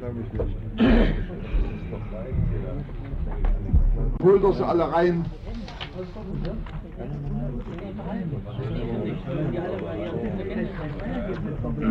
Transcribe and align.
glaube 0.00 0.16
ich 0.24 0.32
nicht. 0.32 0.56
Holt 4.22 4.42
er 4.42 4.52
sie 4.52 4.64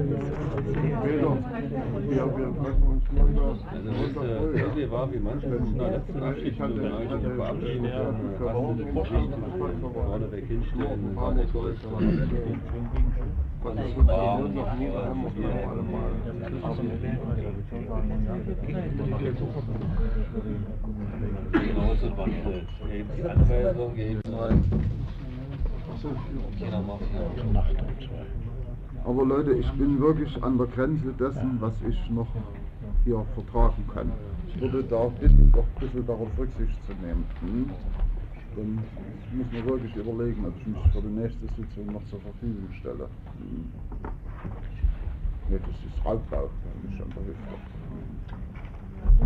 Peter, 0.00 1.36
ja, 2.10 2.24
wir 2.26 2.48
treffen 2.56 2.82
uns 2.86 3.04
Montag. 3.12 3.56
Also 3.70 3.90
es 3.90 4.16
äh, 4.16 4.58
ja. 4.60 4.66
Idee 4.72 4.90
war, 4.90 5.12
wie 5.12 5.18
manchmal 5.18 5.56
in 5.56 5.78
der 5.78 5.90
letzten 5.90 6.22
Abschied 6.22 6.52
Ich 6.52 6.60
hatte- 6.60 6.76
wenn 6.82 6.90
man 6.90 7.02
ich 7.02 7.10
eigentlich 7.10 7.24
hatte- 7.24 7.36
verabschieden 7.36 7.84
vorneweg 9.92 10.46
hinstellen, 10.46 11.16
war 11.16 11.34
nicht 11.34 11.52
so. 11.52 11.60
Was 13.62 13.74
das 13.76 13.92
funktioniert 13.92 14.54
noch 14.54 14.74
nie, 14.78 14.88
da 14.88 15.04
haben 15.04 15.20
wir 15.22 15.28
es 15.28 15.36
noch 15.36 15.70
alle 15.70 15.82
mal. 15.82 16.10
Aber 29.04 29.24
Leute, 29.24 29.52
ich 29.52 29.70
bin 29.72 30.00
wirklich 30.00 30.42
an 30.42 30.58
der 30.58 30.66
Grenze 30.68 31.12
dessen, 31.18 31.56
was 31.60 31.72
ich 31.88 32.10
noch 32.10 32.28
hier 33.04 33.24
vertragen 33.34 33.84
kann. 33.92 34.12
Ich 34.48 34.60
würde 34.60 34.82
da 34.84 35.06
bitten, 35.20 35.50
doch 35.52 35.64
ein 35.64 35.80
bisschen 35.80 36.06
darauf 36.06 36.28
Rücksicht 36.38 36.78
zu 36.86 36.92
nehmen. 37.04 37.24
Hm? 37.40 37.70
Dann 38.56 38.84
muss 39.32 39.46
man 39.52 39.64
wirklich 39.64 39.96
überlegen, 39.96 40.44
ob 40.46 40.54
ich 40.60 40.66
mich 40.66 40.92
für 40.92 41.00
die 41.00 41.20
nächste 41.20 41.46
Sitzung 41.56 41.92
noch 41.92 42.04
zur 42.10 42.20
Verfügung 42.20 42.68
stelle. 42.80 43.08
Hm? 43.38 43.72
Nee, 45.50 45.60
das 45.60 45.76
ist 45.84 46.06
Raubbau, 46.06 46.50
nicht 46.82 47.02
an 47.02 47.14
der 47.14 47.26
Hüfte. 47.26 47.58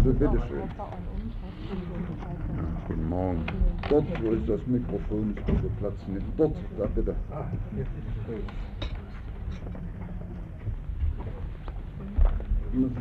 So, 0.05 0.13
bitteschön. 0.15 0.71
Guten 2.89 3.09
Morgen. 3.09 3.45
Dort, 3.89 4.21
wo 4.21 4.33
ist 4.33 4.49
das 4.49 4.67
Mikrofon? 4.67 5.31
Ich 5.39 5.47
bitte 5.47 5.71
Platz 5.79 5.99
nehmen. 6.09 6.35
Dort, 6.37 6.57
da 6.79 6.87
bitte. 6.89 7.17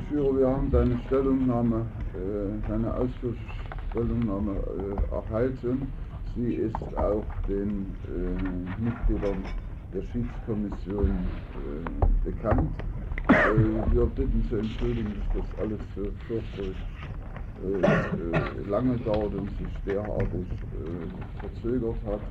Führer, 0.07 0.37
wir 0.39 0.47
haben 0.49 0.71
deine 0.71 0.97
Stellungnahme, 1.07 1.91
äh, 2.13 2.67
deine 2.67 2.93
ausführliche 2.95 3.43
Stellungnahme 3.89 4.53
äh, 4.53 5.15
erhalten. 5.15 5.93
Sie 6.35 6.53
ist 6.53 6.97
auch 6.97 7.27
den 7.47 7.97
äh, 8.05 8.81
Mitgliedern 8.81 9.45
der 9.93 10.03
Schiedskommission 10.03 11.09
äh, 11.55 12.25
bekannt. 12.25 12.71
Äh, 13.41 13.91
wir 13.91 14.07
bitten 14.07 14.47
zu 14.49 14.57
entschuldigen, 14.57 15.15
dass 15.15 15.31
das 15.45 15.59
alles 15.59 15.81
so 15.95 16.11
fürchterlich 16.27 16.77
äh, 17.57 17.63
äh, 17.63 18.61
lange 18.63 18.99
dauert 18.99 19.35
und 19.35 19.57
sich 19.57 19.83
äh, 19.85 21.39
verzögert 21.39 22.03
hat. 22.03 22.27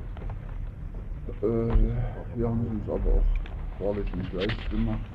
Äh, 1.42 1.46
wir 2.34 2.48
haben 2.48 2.66
es 2.66 2.70
uns 2.72 2.88
aber 2.88 3.12
auch 3.14 3.30
wahrlich 3.78 4.12
nicht 4.14 4.32
leicht 4.32 4.68
gemacht. 4.70 5.10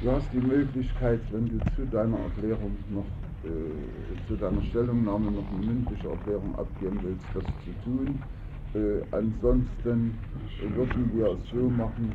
Du 0.00 0.10
hast 0.10 0.32
die 0.32 0.42
Möglichkeit, 0.42 1.22
wenn 1.32 1.48
du 1.48 1.64
zu 1.74 1.86
deiner 1.86 2.18
Erklärung 2.20 2.84
noch, 2.88 3.10
äh, 3.44 4.20
zu 4.28 4.36
deiner 4.36 4.62
Stellungnahme 4.64 5.32
noch 5.32 5.48
eine 5.48 5.58
mündliche 5.58 6.08
Erklärung 6.08 6.56
abgeben 6.56 7.02
willst, 7.02 7.34
das 7.34 7.46
zu 7.64 7.72
tun. 7.84 8.28
Äh, 8.74 9.00
ansonsten 9.12 10.18
äh, 10.60 10.76
würden 10.76 11.10
wir 11.14 11.26
es 11.28 11.50
so 11.50 11.70
machen, 11.70 12.12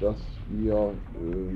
dass 0.00 0.16
wir 0.48 0.94
äh, 1.14 1.50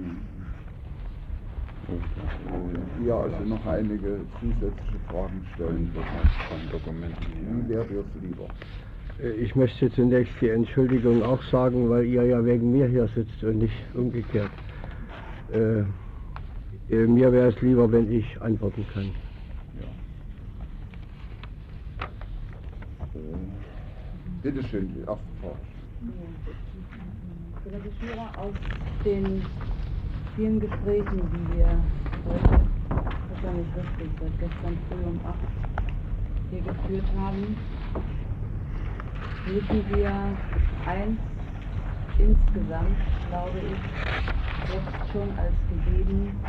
äh, 1.92 3.04
dir 3.04 3.14
also 3.14 3.44
noch 3.44 3.64
einige 3.66 4.20
zusätzliche 4.40 4.98
Fragen 5.08 5.46
stellen 5.54 5.90
würden. 5.94 7.64
Wie 7.64 7.68
wäre 7.68 7.84
es 7.84 8.22
lieber? 8.22 8.48
Äh, 9.22 9.30
Ich 9.42 9.54
möchte 9.54 9.90
zunächst 9.92 10.32
die 10.40 10.48
Entschuldigung 10.48 11.22
auch 11.22 11.42
sagen, 11.44 11.88
weil 11.88 12.04
ihr 12.06 12.24
ja 12.24 12.44
wegen 12.44 12.72
mir 12.72 12.86
hier 12.88 13.08
sitzt 13.08 13.44
und 13.44 13.58
nicht 13.58 13.74
umgekehrt. 13.94 14.50
Äh, 15.52 15.84
äh, 16.90 17.06
mir 17.06 17.32
wäre 17.32 17.48
es 17.48 17.60
lieber, 17.62 17.90
wenn 17.92 18.10
ich 18.12 18.40
antworten 18.40 18.84
kann. 18.92 19.10
Ja. 19.80 19.86
Äh, 24.40 24.50
bitteschön, 24.50 24.94
die 24.94 25.00
erste 25.00 25.24
Frage. 25.40 25.56
Kollege 27.62 27.90
Schürer, 28.00 28.30
aus 28.38 28.54
den 29.04 29.42
vielen 30.36 30.60
Gesprächen, 30.60 31.20
die 31.32 31.58
wir 31.58 31.68
heute, 32.26 32.60
wahrscheinlich 33.30 33.66
richtig, 33.76 34.08
seit 34.20 34.40
gestern 34.40 34.78
früh 34.88 35.04
um 35.04 35.20
8 35.26 35.36
hier 36.50 36.60
geführt 36.62 37.04
haben, 37.18 37.56
müssen 39.46 39.90
wir 39.90 40.36
eins 40.86 41.18
insgesamt, 42.18 42.96
glaube 43.28 43.58
ich, 43.58 44.74
jetzt 44.74 45.12
schon 45.12 45.30
als 45.38 45.52
gegeben 45.68 46.40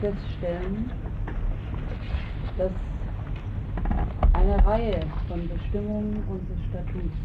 feststellen, 0.00 0.90
dass 2.58 2.72
eine 4.36 4.66
Reihe 4.66 5.00
von 5.28 5.48
Bestimmungen 5.48 6.22
unseres 6.28 6.58
Statuts 6.68 7.16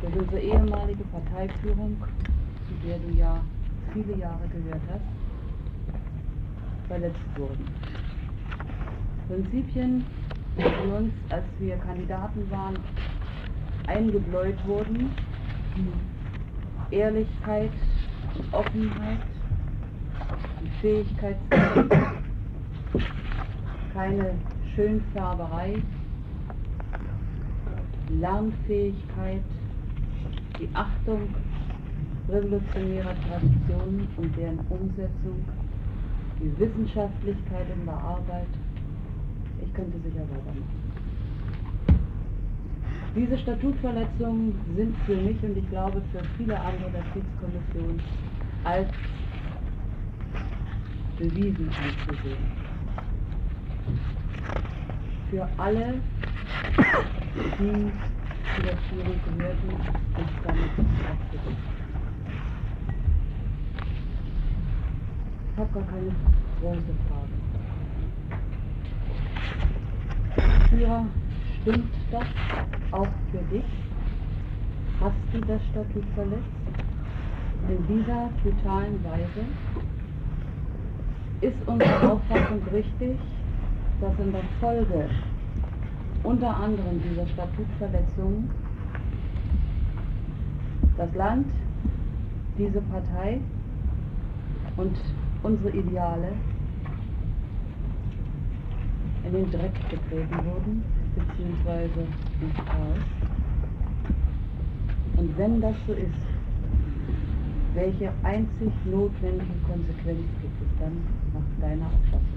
durch 0.00 0.16
unsere 0.16 0.40
ehemalige 0.40 1.04
Parteiführung, 1.04 1.96
zu 2.68 2.86
der 2.86 2.98
du 2.98 3.10
ja 3.16 3.42
viele 3.92 4.16
Jahre 4.16 4.48
gehört 4.48 4.80
hast, 4.90 5.04
verletzt 6.88 7.20
wurden. 7.36 7.66
Prinzipien, 9.28 10.04
die 10.56 10.90
uns, 10.90 11.12
als 11.30 11.44
wir 11.58 11.76
Kandidaten 11.76 12.50
waren, 12.50 12.78
eingebläut 13.86 14.56
wurden, 14.66 15.10
Ehrlichkeit, 16.90 17.72
Offenheit, 18.52 19.20
die 20.62 20.70
Fähigkeit, 20.80 21.36
keine 23.92 24.34
Schönfärberei, 24.74 25.74
Lernfähigkeit, 28.20 29.42
die 30.58 30.68
Achtung 30.74 31.28
revolutionärer 32.28 33.14
Traditionen 33.28 34.08
und 34.16 34.36
deren 34.36 34.58
Umsetzung, 34.70 35.44
die 36.40 36.58
Wissenschaftlichkeit 36.58 37.66
in 37.72 37.84
der 37.84 37.94
Arbeit. 37.94 38.48
Ich 39.64 39.72
könnte 39.74 39.98
sicher 39.98 40.22
weitermachen. 40.22 40.84
Diese 43.14 43.38
Statutverletzungen 43.38 44.54
sind 44.76 44.96
für 45.06 45.14
mich 45.16 45.40
und 45.44 45.56
ich 45.56 45.68
glaube 45.70 46.02
für 46.10 46.22
viele 46.36 46.58
andere 46.58 46.90
der 46.90 47.02
Kriegskommission 47.12 48.00
als 48.64 48.88
bewiesen 51.16 51.68
anzusehen. 51.68 52.63
Für 55.34 55.48
alle, 55.56 55.94
die 57.58 57.92
zu 58.54 58.62
der 58.62 58.76
Führung 58.86 59.18
gehörten 59.24 59.68
und 59.68 60.30
damit 60.44 60.70
abgedeckt. 61.10 61.64
Ich 65.50 65.58
habe 65.58 65.70
gar 65.74 65.82
keine 65.82 66.12
große 66.60 66.94
Frage. 67.08 67.34
Führer, 70.70 71.02
stimmt 71.62 71.92
das 72.12 72.28
auch 72.92 73.12
für 73.32 73.42
dich? 73.52 73.64
Hast 75.00 75.16
du 75.32 75.40
das 75.40 75.60
Statut 75.72 76.04
verletzt? 76.14 76.44
In 77.68 77.80
dieser 77.88 78.30
brutalen 78.40 79.02
Weise? 79.02 79.44
Ist 81.40 81.58
unsere 81.66 82.12
Auffassung 82.12 82.62
richtig, 82.72 83.18
dass 84.00 84.18
in 84.18 84.32
der 84.32 84.42
Folge 84.60 85.08
unter 86.24 86.56
anderem 86.56 87.00
dieser 87.02 87.26
Statutverletzungen 87.28 88.50
das 90.96 91.14
Land, 91.14 91.46
diese 92.56 92.80
Partei 92.82 93.40
und 94.76 94.96
unsere 95.42 95.70
Ideale 95.70 96.32
in 99.24 99.32
den 99.32 99.50
Dreck 99.50 99.74
getreten 99.90 100.36
wurden, 100.44 100.82
beziehungsweise 101.14 102.00
ins 102.40 102.56
Chaos. 102.56 102.98
Und 105.16 105.38
wenn 105.38 105.60
das 105.60 105.74
so 105.86 105.92
ist, 105.92 106.10
welche 107.74 108.12
einzig 108.22 108.72
notwendige 108.84 109.58
Konsequenz 109.68 110.20
gibt 110.40 110.58
bis 110.60 110.68
dann 110.78 110.96
nach 111.32 111.60
deiner 111.60 111.86
Auffassung. 111.86 112.33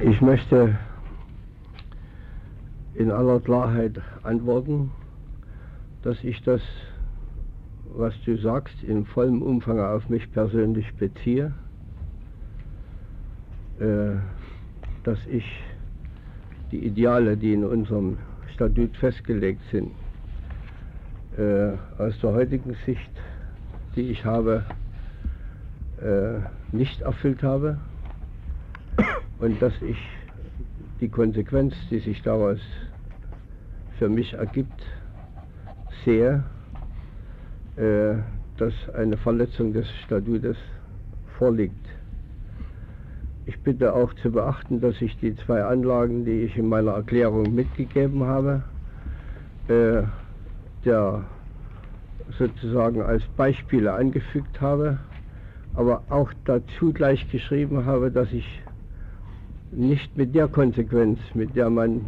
Ich 0.00 0.20
möchte 0.20 0.78
in 2.94 3.10
aller 3.10 3.40
Klarheit 3.40 4.00
antworten, 4.22 4.92
dass 6.02 6.22
ich 6.22 6.40
das, 6.42 6.60
was 7.96 8.14
du 8.24 8.36
sagst, 8.36 8.84
in 8.84 9.06
vollem 9.06 9.42
Umfang 9.42 9.80
auf 9.80 10.08
mich 10.08 10.30
persönlich 10.30 10.94
beziehe, 10.94 11.52
äh, 13.80 14.16
dass 15.02 15.18
ich 15.26 15.44
die 16.70 16.86
Ideale, 16.86 17.36
die 17.36 17.54
in 17.54 17.64
unserem 17.64 18.18
Statut 18.54 18.96
festgelegt 18.98 19.62
sind, 19.72 19.90
äh, 21.36 21.72
aus 22.00 22.16
der 22.20 22.34
heutigen 22.34 22.76
Sicht, 22.86 23.10
die 23.96 24.10
ich 24.10 24.24
habe, 24.24 24.64
äh, 26.00 26.38
nicht 26.70 27.00
erfüllt 27.00 27.42
habe 27.42 27.78
und 29.38 29.60
dass 29.62 29.72
ich 29.82 29.98
die 31.00 31.08
Konsequenz, 31.08 31.74
die 31.90 32.00
sich 32.00 32.22
daraus 32.22 32.58
für 33.98 34.08
mich 34.08 34.34
ergibt, 34.34 34.82
sehe, 36.04 36.44
äh, 37.76 38.14
dass 38.56 38.74
eine 38.94 39.16
Verletzung 39.16 39.72
des 39.72 39.86
Statutes 40.04 40.56
vorliegt. 41.38 41.86
Ich 43.46 43.58
bitte 43.60 43.94
auch 43.94 44.12
zu 44.14 44.30
beachten, 44.30 44.80
dass 44.80 45.00
ich 45.00 45.16
die 45.18 45.34
zwei 45.36 45.62
Anlagen, 45.62 46.24
die 46.24 46.42
ich 46.42 46.56
in 46.56 46.68
meiner 46.68 46.92
Erklärung 46.92 47.54
mitgegeben 47.54 48.24
habe, 48.24 48.62
äh, 49.68 50.02
der 50.84 51.24
sozusagen 52.38 53.02
als 53.02 53.22
Beispiele 53.36 53.92
angefügt 53.92 54.60
habe, 54.60 54.98
aber 55.74 56.02
auch 56.10 56.30
dazu 56.44 56.92
gleich 56.92 57.30
geschrieben 57.30 57.86
habe, 57.86 58.10
dass 58.10 58.32
ich 58.32 58.62
nicht 59.72 60.16
mit 60.16 60.34
der 60.34 60.48
Konsequenz, 60.48 61.18
mit 61.34 61.54
der 61.54 61.70
man 61.70 62.00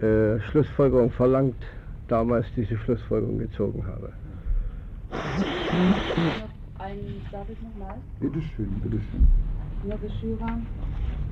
äh, 0.00 0.38
Schlussfolgerung 0.50 1.10
verlangt, 1.10 1.56
damals 2.08 2.46
diese 2.56 2.76
Schlussfolgerung 2.78 3.38
gezogen 3.38 3.84
habe. 3.86 4.12
Ein, 6.78 6.98
darf 7.32 7.46
ich 7.48 7.58
nochmal? 7.62 7.96
Bitteschön, 8.20 8.68
bitteschön. 8.82 9.26
Herr 9.88 9.98
Geschürer, 9.98 10.58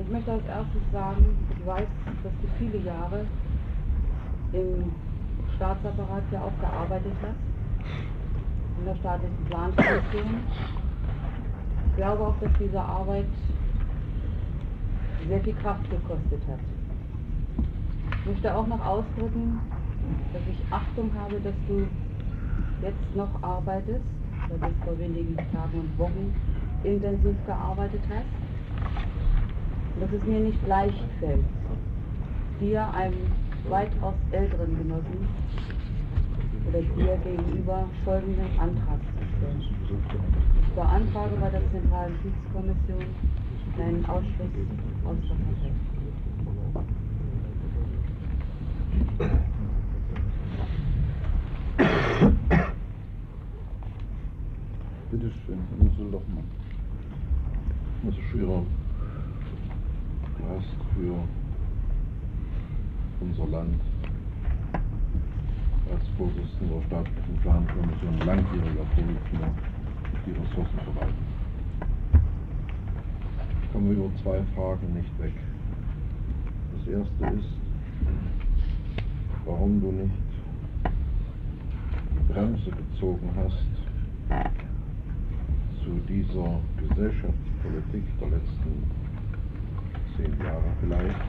ich 0.01 0.09
möchte 0.12 0.33
als 0.33 0.45
erstes 0.47 0.83
sagen, 0.93 1.25
ich 1.51 1.67
weiß, 1.67 1.87
dass 2.23 2.33
du 2.41 2.49
viele 2.59 2.85
Jahre 2.85 3.25
im 4.53 4.93
Staatsapparat 5.56 6.23
ja 6.31 6.41
auch 6.41 6.61
gearbeitet 6.61 7.12
hast, 7.23 8.79
in 8.79 8.85
der 8.87 8.97
staatlichen 8.97 9.45
Plankommission. 9.49 10.41
Ich 11.91 11.97
glaube 11.97 12.23
auch, 12.27 12.35
dass 12.41 12.51
diese 12.61 12.81
Arbeit 12.81 13.27
sehr 15.29 15.41
viel 15.41 15.55
Kraft 15.55 15.88
gekostet 15.91 16.41
hat. 16.49 16.59
Ich 18.21 18.26
möchte 18.26 18.55
auch 18.55 18.67
noch 18.67 18.85
ausdrücken, 18.85 19.61
dass 20.32 20.43
ich 20.50 20.73
Achtung 20.73 21.11
habe, 21.19 21.41
dass 21.41 21.55
du 21.69 21.87
jetzt 22.82 23.17
noch 23.17 23.43
arbeitest, 23.43 24.05
weil 24.49 24.59
du 24.59 24.85
vor 24.85 24.99
wenigen 24.99 25.37
Tagen 25.37 25.81
und 25.81 25.99
Wochen 25.99 26.35
intensiv 26.85 27.37
gearbeitet 27.47 28.00
hast. 28.09 28.26
Und 29.94 30.03
dass 30.03 30.12
es 30.12 30.25
mir 30.26 30.41
nicht 30.41 30.67
leicht 30.67 31.05
fällt, 31.21 31.44
dir, 32.61 32.87
einem 32.94 33.15
weitaus 33.69 34.15
älteren 34.32 34.77
Genossen, 34.77 35.29
oder 36.69 36.81
dir 36.81 37.17
gegenüber 37.19 37.85
folgenden 38.05 38.59
Antrag 38.59 38.99
zu 38.99 39.25
stellen. 39.37 39.62
Ich 40.62 40.75
beantrage 40.75 41.37
bei 41.41 41.50
der 41.50 41.61
Zentralen 41.70 42.15
Kriegskommission 42.20 43.05
deinen 43.77 44.05
Ausschluss 44.06 44.50
aus 45.05 45.17
der 45.29 45.35
Partei. 45.35 45.73
Bitteschön, 55.11 55.59
Herr 55.69 55.85
Müssel-Lochmann. 55.85 56.45
Also 58.06 58.21
Schürer, 58.31 58.62
du 60.39 60.45
hast 60.49 60.77
für 60.95 61.17
unser 63.21 63.47
Land 63.49 63.81
als 65.93 66.09
Vorsitzender 66.17 66.77
der 66.77 66.87
staatlichen 66.87 67.37
Plankommission 67.43 68.19
langjähriger 68.27 68.85
Politiker 68.95 69.51
die 70.27 70.31
Ressourcen 70.33 70.81
verwalten. 70.85 71.33
Ich 73.75 73.81
komme 73.81 73.93
über 73.93 74.09
zwei 74.23 74.41
Fragen 74.55 74.94
nicht 74.94 75.19
weg. 75.19 75.32
Das 76.79 76.87
erste 76.87 77.41
ist, 77.41 77.49
warum 79.44 79.81
du 79.81 79.91
nicht 79.91 80.15
die 82.12 82.32
Bremse 82.32 82.71
gezogen 82.71 83.29
hast 83.35 83.67
zu 85.82 85.91
dieser 86.09 86.61
Gesellschaftspolitik 86.88 88.05
der 88.21 88.29
letzten 88.29 88.85
zehn 90.17 90.38
Jahre 90.38 90.70
vielleicht, 90.81 91.20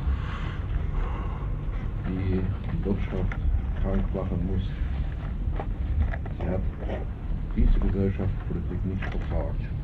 die 2.07 2.41
die 2.71 2.85
Wirtschaft 2.85 3.39
krank 3.81 4.05
machen 4.13 4.47
muss. 4.51 4.69
Sie 6.37 6.47
hat 6.47 6.61
diese 7.55 7.79
Gesellschaftspolitik 7.79 8.85
nicht 8.85 9.03
vertragt. 9.05 9.74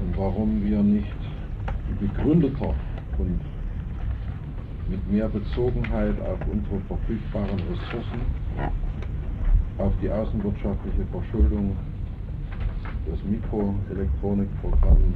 Und 0.00 0.16
warum 0.16 0.62
wir 0.64 0.82
nicht 0.82 1.16
begründeter 2.00 2.74
und 3.18 3.40
mit 4.88 5.10
mehr 5.10 5.28
Bezogenheit 5.28 6.14
auf 6.20 6.38
unsere 6.50 6.80
verfügbaren 6.86 7.58
Ressourcen, 7.70 8.20
auf 9.78 9.92
die 10.00 10.10
außenwirtschaftliche 10.10 11.04
Verschuldung, 11.10 11.76
das 13.10 13.22
Mikroelektronikprogramm, 13.24 15.14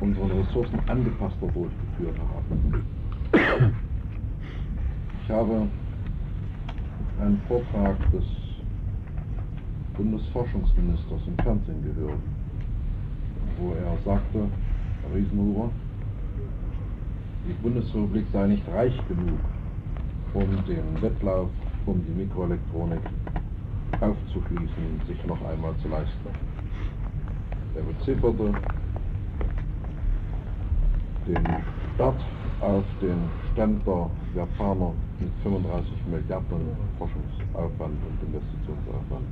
unsere 0.00 0.40
Ressourcen 0.40 0.78
angepasster 0.88 1.46
durchgeführt 1.48 2.18
haben. 2.18 2.84
Ich 5.24 5.30
habe 5.30 5.68
einen 7.20 7.40
Vortrag 7.48 7.96
des 8.10 8.24
Bundesforschungsministers 9.96 11.20
im 11.26 11.36
Fernsehen 11.44 11.82
gehört, 11.82 12.18
wo 13.58 13.72
er 13.74 13.96
sagte, 14.04 14.46
Riesenhuber, 15.14 15.70
die 17.46 17.52
Bundesrepublik 17.54 18.26
sei 18.32 18.46
nicht 18.46 18.68
reich 18.68 18.94
genug, 19.08 19.38
um 20.34 20.64
den 20.66 21.02
Wettlauf 21.02 21.48
um 21.86 22.02
die 22.04 22.12
Mikroelektronik 22.12 23.00
aufzuschließen, 24.00 25.00
sich 25.06 25.26
noch 25.26 25.44
einmal 25.48 25.74
zu 25.82 25.88
leisten. 25.88 26.28
Er 27.74 27.82
bezifferte 27.82 28.52
den 31.26 31.46
Start 31.94 32.20
auf 32.60 32.84
den 33.00 33.18
Stand 33.52 33.86
der 33.86 34.10
Japaner 34.34 34.92
mit 35.18 35.30
35 35.42 35.92
Milliarden 36.06 36.76
Forschungsaufwand 36.98 37.98
und 38.06 38.28
Investitionsaufwand. 38.28 39.26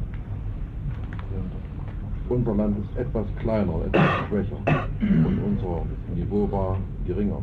Unser 2.31 2.55
Land 2.55 2.77
ist 2.79 2.97
etwas 2.97 3.27
kleiner, 3.41 3.85
etwas 3.87 4.29
schwächer 4.29 4.57
und 5.01 5.39
unser 5.45 5.83
Niveau 6.15 6.49
war 6.53 6.79
geringer. 7.05 7.43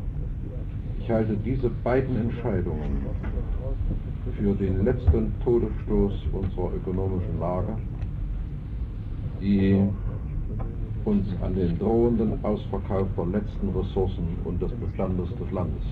Ich 0.97 1.11
halte 1.11 1.35
diese 1.43 1.69
beiden 1.83 2.15
Entscheidungen 2.15 3.05
für 4.37 4.53
den 4.53 4.85
letzten 4.85 5.33
Todesstoß 5.43 6.13
unserer 6.31 6.71
ökonomischen 6.73 7.37
Lage, 7.37 7.75
die 9.41 9.83
uns 11.03 11.27
an 11.41 11.53
den 11.53 11.77
drohenden 11.79 12.39
Ausverkauf 12.45 13.07
der 13.17 13.25
letzten 13.25 13.69
Ressourcen 13.77 14.37
und 14.45 14.61
des 14.61 14.71
Bestandes 14.71 15.27
des 15.37 15.51
Landes 15.51 15.83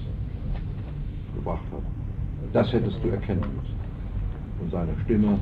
gebracht 1.35 1.65
hat. 1.73 1.83
Das 2.53 2.71
hättest 2.71 3.03
du 3.03 3.09
erkennen 3.09 3.41
müssen 3.41 3.75
und 4.61 4.71
seine 4.71 4.93
Stimme 5.03 5.37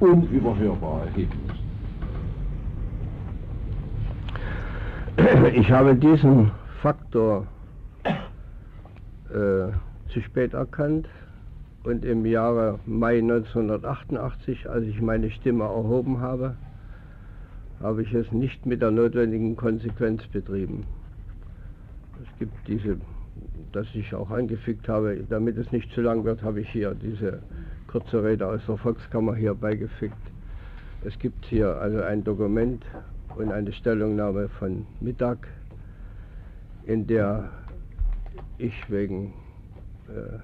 unüberhörbar 0.00 1.02
erheben 1.04 1.38
müssen. 1.46 1.65
Ich 5.54 5.70
habe 5.70 5.94
diesen 5.94 6.50
Faktor 6.82 7.46
äh, 9.30 9.72
zu 10.12 10.20
spät 10.20 10.52
erkannt 10.52 11.08
und 11.84 12.04
im 12.04 12.26
Jahre 12.26 12.78
Mai 12.84 13.18
1988, 13.18 14.68
als 14.68 14.84
ich 14.84 15.00
meine 15.00 15.30
Stimme 15.30 15.64
erhoben 15.64 16.20
habe, 16.20 16.56
habe 17.80 18.02
ich 18.02 18.12
es 18.12 18.30
nicht 18.30 18.66
mit 18.66 18.82
der 18.82 18.90
notwendigen 18.90 19.56
Konsequenz 19.56 20.26
betrieben. 20.26 20.84
Es 22.22 22.38
gibt 22.38 22.54
diese, 22.66 22.98
das 23.72 23.86
ich 23.94 24.14
auch 24.14 24.30
angefügt 24.30 24.86
habe, 24.88 25.24
damit 25.28 25.56
es 25.56 25.72
nicht 25.72 25.90
zu 25.92 26.02
lang 26.02 26.24
wird, 26.24 26.42
habe 26.42 26.60
ich 26.60 26.68
hier 26.68 26.94
diese 26.94 27.42
kurze 27.86 28.22
Rede 28.22 28.46
aus 28.46 28.60
der 28.66 28.76
Volkskammer 28.76 29.34
hier 29.34 29.54
beigefügt. 29.54 30.16
Es 31.04 31.18
gibt 31.18 31.44
hier 31.46 31.76
also 31.76 32.02
ein 32.02 32.22
Dokument 32.22 32.84
und 33.36 33.52
eine 33.52 33.72
Stellungnahme 33.72 34.48
von 34.48 34.86
Mittag, 35.00 35.46
in 36.84 37.06
der 37.06 37.50
ich 38.58 38.74
wegen 38.90 39.34
äh, 40.08 40.38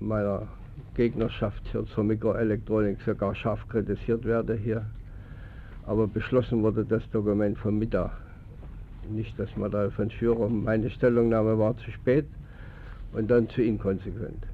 meiner 0.00 0.48
Gegnerschaft 0.94 1.62
hier 1.70 1.86
zur 1.86 2.04
Mikroelektronik 2.04 3.00
sogar 3.02 3.34
scharf 3.34 3.66
kritisiert 3.68 4.24
werde 4.24 4.54
hier. 4.54 4.84
Aber 5.86 6.06
beschlossen 6.06 6.62
wurde 6.62 6.84
das 6.84 7.08
Dokument 7.10 7.58
von 7.58 7.78
Mittag, 7.78 8.10
nicht 9.10 9.38
das 9.38 9.54
Material 9.56 9.90
von 9.90 10.10
Schürer. 10.10 10.48
Meine 10.48 10.90
Stellungnahme 10.90 11.58
war 11.58 11.76
zu 11.78 11.90
spät 11.90 12.26
und 13.12 13.30
dann 13.30 13.48
zu 13.50 13.62
inkonsequent. 13.62 14.46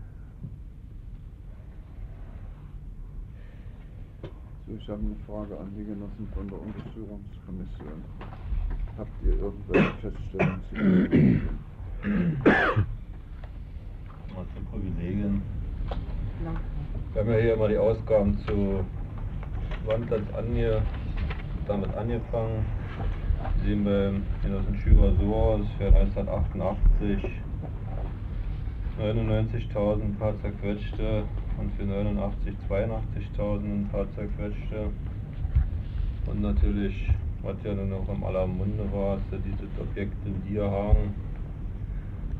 So, 4.23 4.29
ich 4.81 4.89
habe 4.89 5.01
eine 5.01 5.17
Frage 5.27 5.59
an 5.59 5.73
die 5.77 5.85
Genossen 5.85 6.29
von 6.35 6.49
der 6.49 6.61
Untersuchungskommission. 6.61 8.05
Habt 8.97 9.11
ihr 9.25 9.33
irgendwelche 9.39 9.93
Feststellungen 10.01 10.61
zu? 10.71 10.77
Mal 14.35 14.47
zu 14.55 14.61
Privilegien. 14.71 15.43
Wir 17.13 17.23
haben 17.23 17.31
ja 17.31 17.39
hier 17.39 17.55
immer 17.55 17.69
die 17.69 17.79
Ausgaben 17.79 18.39
zu 18.47 18.85
Wandland 19.87 20.35
ange, 20.35 20.83
damit 21.67 21.95
angefangen. 21.95 22.65
Sehen 23.65 23.85
wir 23.85 24.15
Genossen 24.43 24.77
Schürer 24.77 25.13
so 25.21 25.35
aus 25.35 25.67
für 25.79 25.87
1988 25.87 27.25
99.000 28.99 30.03
ein 30.03 30.17
paar 30.19 30.35
zerquetschte 30.41 31.25
und 31.59 31.73
für 31.75 31.85
89 31.85 32.55
82.000 32.69 33.65
ein 33.65 33.89
paar 33.91 34.07
zerquetschte. 34.15 34.91
Und 36.27 36.43
natürlich, 36.43 37.11
was 37.43 37.57
ja 37.65 37.75
nun 37.75 37.93
auch 37.93 38.09
im 38.09 38.23
aller 38.25 38.47
Munde 38.47 38.85
war, 38.93 39.17
ist 39.17 39.33
ja 39.33 39.39
dieses 39.39 39.81
Objekt 39.81 40.15
in 40.25 40.43
Dierhagen, 40.45 41.15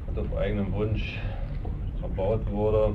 das 0.07 0.19
auf 0.19 0.37
eigenen 0.37 0.73
Wunsch 0.73 1.19
erbaut 2.03 2.41
wurde, 2.51 2.95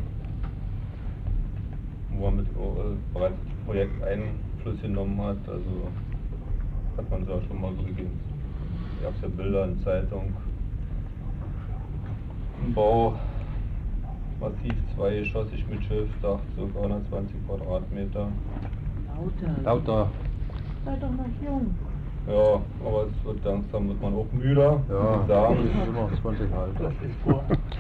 wo 2.12 2.26
man 2.26 2.38
mit 2.38 2.48
äh, 2.48 3.14
bereits 3.14 3.36
das 3.44 3.66
Projekt 3.66 4.04
Einfluss 4.04 4.82
genommen 4.82 5.20
hat. 5.22 5.38
Also 5.48 5.90
hat 6.98 7.10
man 7.10 7.24
es 7.24 7.28
ja 7.28 7.42
schon 7.48 7.60
mal 7.60 7.74
so 7.76 7.84
gegeben. 7.84 8.20
Gab 9.02 9.16
es 9.16 9.22
ja 9.22 9.28
Bilder 9.28 9.66
in 9.66 9.80
Zeitung. 9.82 10.34
Ein 12.64 12.74
Bau 12.74 13.16
massiv 14.44 14.76
zweigeschossig 14.96 15.66
mit 15.70 15.84
Schilfdach, 15.86 16.40
so 16.58 16.70
120 16.76 17.36
Quadratmeter. 17.48 18.28
Lauter. 19.08 19.64
Lauter. 19.64 20.12
Sei 20.86 20.96
doch 21.00 21.12
noch 21.12 21.26
jung. 21.42 21.74
Ja, 22.28 22.62
aber 22.86 23.08
es 23.08 23.26
wird 23.26 23.44
langsam 23.46 23.90
wird 23.90 24.02
man 24.02 24.14
auch 24.16 24.32
müder. 24.34 24.82
ich 24.88 25.28
sagen. 25.28 25.58
immer 25.88 26.10
20 26.22 26.54
alt. 26.54 26.94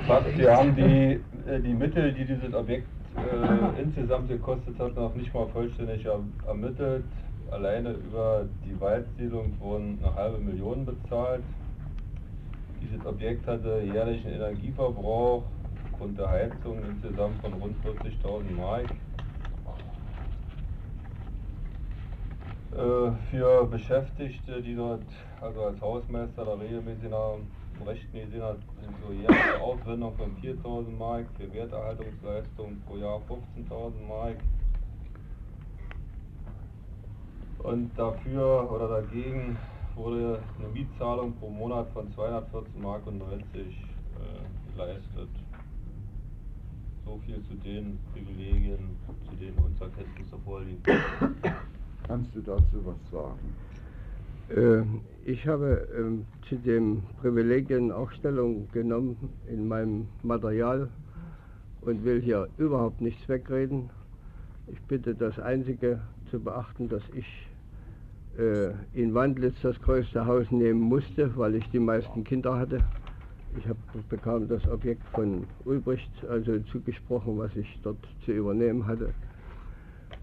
Fast, 0.07 0.37
wir 0.37 0.57
haben 0.57 0.75
die, 0.75 1.19
äh, 1.49 1.59
die 1.61 1.73
Mittel, 1.73 2.13
die 2.13 2.25
dieses 2.25 2.53
Objekt 2.53 2.87
äh, 3.15 3.81
insgesamt 3.81 4.29
gekostet 4.29 4.77
hat, 4.79 4.95
noch 4.95 5.15
nicht 5.15 5.33
mal 5.33 5.47
vollständig 5.47 6.05
er, 6.05 6.19
ermittelt. 6.47 7.03
Alleine 7.51 7.91
über 7.91 8.45
die 8.65 8.79
Waldsiedlung 8.79 9.53
wurden 9.59 9.99
eine 10.01 10.15
halbe 10.15 10.37
Million 10.39 10.85
bezahlt. 10.85 11.43
Dieses 12.81 13.05
Objekt 13.05 13.47
hatte 13.47 13.81
jährlichen 13.81 14.29
Energieverbrauch 14.29 15.43
aufgrund 15.93 16.17
der 16.17 16.29
Heizung 16.29 16.79
insgesamt 16.83 17.39
von 17.41 17.53
rund 17.53 17.75
40.000 17.85 18.51
Mark. 18.55 18.89
Äh, 22.71 23.11
für 23.29 23.65
Beschäftigte, 23.67 24.61
die 24.61 24.75
dort 24.75 25.03
also 25.39 25.65
als 25.65 25.79
Hausmeister 25.79 26.45
da 26.45 26.53
regelmäßig 26.53 27.09
nach 27.09 27.35
dem 27.35 27.87
Rechten 27.87 28.19
gesehen 28.19 28.41
hat, 28.41 28.57
sind 28.81 28.95
so 29.05 29.13
jährliche 29.13 29.61
Aufwendung 29.61 30.15
von 30.15 30.35
4.000 30.37 30.97
Mark, 30.97 31.25
für 31.37 31.53
Werterhaltungsleistungen 31.53 32.81
pro 32.87 32.97
Jahr 32.97 33.21
15.000 33.29 34.07
Mark. 34.07 34.37
Und 37.59 37.91
dafür 37.95 38.71
oder 38.71 38.87
dagegen 39.01 39.57
wurde 39.95 40.41
eine 40.57 40.67
Mietzahlung 40.69 41.33
pro 41.33 41.49
Monat 41.49 41.87
von 41.93 42.11
214 42.11 42.81
Mark 42.81 43.05
und 43.05 43.19
90 43.19 43.43
äh, 43.55 44.71
geleistet. 44.73 45.29
So 47.05 47.19
viel 47.25 47.41
zu 47.43 47.55
den 47.63 47.99
Privilegien, 48.13 48.97
zu 49.29 49.35
denen 49.35 49.57
unserer 49.57 49.89
Kenntnisse 49.89 50.37
vorliegen. 50.45 50.81
Kannst 52.07 52.35
du 52.35 52.41
dazu 52.41 52.85
was 52.85 53.11
sagen? 53.11 53.39
Äh, 54.49 55.31
Ich 55.31 55.47
habe 55.47 55.87
ähm, 55.97 56.25
zu 56.49 56.55
den 56.57 57.03
Privilegien 57.21 57.91
auch 57.91 58.11
Stellung 58.11 58.67
genommen 58.71 59.15
in 59.47 59.67
meinem 59.67 60.07
Material 60.21 60.89
und 61.81 62.03
will 62.03 62.21
hier 62.21 62.49
überhaupt 62.57 62.99
nichts 62.99 63.27
wegreden. 63.29 63.89
Ich 64.67 64.81
bitte 64.81 65.15
das 65.15 65.39
Einzige 65.39 66.01
zu 66.29 66.39
beachten, 66.41 66.89
dass 66.89 67.03
ich 67.13 67.25
äh, 68.37 68.71
in 68.93 69.13
Wandlitz 69.13 69.55
das 69.61 69.79
größte 69.81 70.25
Haus 70.25 70.49
nehmen 70.51 70.81
musste, 70.81 71.35
weil 71.37 71.55
ich 71.55 71.69
die 71.71 71.79
meisten 71.79 72.23
Kinder 72.23 72.57
hatte. 72.57 72.79
Ich 73.57 73.67
hab, 73.67 73.77
bekam 74.09 74.47
das 74.47 74.67
Objekt 74.67 75.03
von 75.09 75.45
Ulbricht 75.65 76.11
also 76.29 76.59
zugesprochen, 76.71 77.37
was 77.37 77.55
ich 77.55 77.79
dort 77.83 77.97
zu 78.25 78.31
übernehmen 78.31 78.85
hatte. 78.87 79.13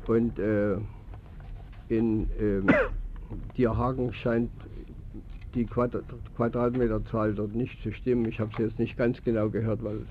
Und 0.07 0.39
äh, 0.39 0.77
in 1.89 2.29
ähm, 2.39 2.67
Dierhagen 3.57 4.13
scheint 4.13 4.51
die 5.55 5.67
Quadrat 5.67 6.05
Quadratmeterzahl 6.37 7.35
dort 7.35 7.55
nicht 7.55 7.81
zu 7.83 7.93
stimmen. 7.93 8.27
Ich 8.27 8.41
habe 8.41 8.51
sie 8.57 8.63
jetzt 8.65 8.79
nicht 8.79 8.97
ganz 8.97 9.23
genau 9.23 9.51
gehört, 9.51 9.83
weil 9.83 10.07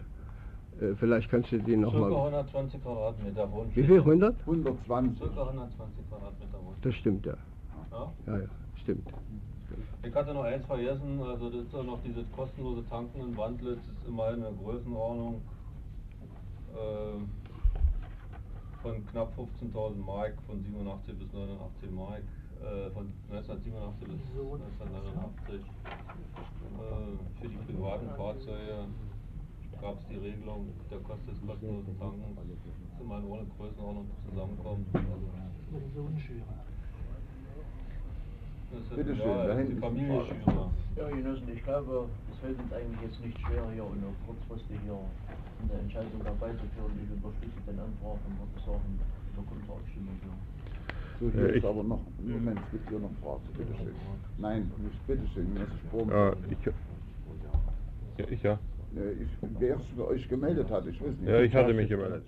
äh, 0.81 0.95
vielleicht 0.95 1.29
kannst 1.29 1.51
du 1.51 1.57
die 1.59 1.75
Circa 1.75 1.81
nochmal... 1.81 2.13
120 2.13 2.81
Quadratmeter 2.81 3.51
Wohnfläche. 3.51 3.87
Wie 3.87 3.91
viel? 3.91 3.99
100? 3.99 4.35
120. 4.41 5.17
Circa 5.17 5.41
120 5.43 6.09
Quadratmeter 6.09 6.57
Wohnfläche. 6.57 6.81
Das 6.81 6.95
stimmt, 6.95 7.25
ja. 7.25 7.37
Ja? 7.91 8.13
Ja, 8.27 8.37
ja, 8.39 8.47
stimmt. 8.81 9.07
Ich 10.01 10.15
hatte 10.15 10.33
noch 10.33 10.43
eins 10.43 10.65
vergessen, 10.65 11.21
also 11.21 11.49
das 11.49 11.65
ist 11.65 11.73
ja 11.73 11.83
noch 11.83 12.01
dieses 12.03 12.31
kostenlose 12.31 12.87
Tanken 12.87 13.19
in 13.19 13.35
Wandlitz, 13.35 13.79
ist 13.79 14.07
immerhin 14.07 14.45
eine 14.45 14.55
Größenordnung 14.55 15.41
äh, 16.71 17.19
von 18.81 19.05
knapp 19.07 19.37
15.000 19.37 19.95
Mark, 19.97 20.35
von 20.47 20.63
87 20.63 21.19
bis 21.19 21.33
89 21.33 21.91
Mark, 21.91 22.23
äh, 22.61 22.89
von 22.91 23.11
1987 23.29 24.07
bis 24.07 24.23
1989. 24.39 25.59
Äh, 25.59 25.63
für 27.41 27.49
die 27.49 27.57
privaten 27.57 28.09
Fahrzeuge 28.15 28.87
gab 29.81 29.99
es 29.99 30.07
die 30.07 30.15
Regelung, 30.15 30.67
der 30.89 30.99
kostet 30.99 31.27
des 31.27 31.45
kostenlosen 31.45 31.99
Tankens, 31.99 32.37
dass 32.37 33.01
immerhin 33.01 33.25
ohne 33.25 33.45
Größenordnung 33.57 34.07
zusammenkommt. 34.29 34.87
Also, 34.95 35.27
das 38.71 38.81
ist 38.81 38.95
Bitte 38.95 39.11
ja, 39.11 39.17
schön, 39.23 39.37
da 39.37 39.43
das 39.43 39.51
ist 39.51 39.57
hinten 39.57 39.75
die 39.75 39.81
Familie. 39.81 40.23
Ja, 40.95 41.07
Genossen, 41.09 41.47
ich 41.53 41.63
glaube, 41.63 42.09
es 42.31 42.37
fällt 42.39 42.59
uns 42.59 42.73
eigentlich 42.73 43.01
jetzt 43.01 43.19
nicht 43.23 43.37
schwer, 43.39 43.63
hier 43.73 43.85
und 43.85 44.03
auch 44.03 44.17
kurzfristig 44.27 44.77
hier 44.83 44.99
eine 44.99 45.79
Entscheidung 45.81 46.21
herbeizuführen. 46.23 46.91
Ich 46.99 47.11
unterstütze 47.11 47.59
den 47.67 47.79
Antrag 47.79 48.19
und 48.27 48.33
würde 48.35 48.59
sagen, 48.65 48.99
da 49.35 49.41
kommt 49.47 49.63
zur 49.65 49.75
Abstimmung 49.79 50.15
hier. 50.21 50.35
So, 51.19 51.31
hier 51.31 51.49
Äh, 51.53 51.57
ist 51.57 51.65
aber 51.65 51.83
noch, 51.83 52.03
Moment, 52.19 52.59
es 52.65 52.71
gibt 52.71 52.89
hier 52.89 52.99
noch 52.99 53.15
Fragen. 53.23 53.43
Bitte 53.55 53.73
schön. 53.75 53.95
Nein, 54.37 54.71
nicht 54.77 55.07
bitte 55.07 55.25
schön, 55.33 55.55
ist 55.55 55.79
Sprung. 55.87 56.09
Äh, 56.11 56.31
ich, 56.51 56.65
ja, 56.65 58.25
ich 58.29 58.43
ja. 58.43 58.59
Ich, 58.91 59.29
wer 59.59 59.79
für 59.95 60.07
euch 60.07 60.27
gemeldet 60.27 60.67
hat, 60.71 60.85
ich 60.87 60.99
weiß 60.99 61.09
nicht. 61.19 61.29
Ja, 61.29 61.39
ich 61.41 61.53
hatte 61.53 61.73
mich 61.73 61.89
gemeldet. 61.89 62.23